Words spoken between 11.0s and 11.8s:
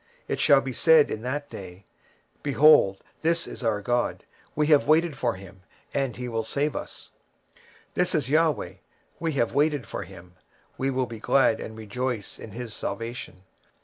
be glad and